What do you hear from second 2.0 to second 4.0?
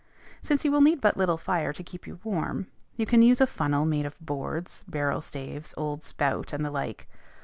you warm, you can use a funnel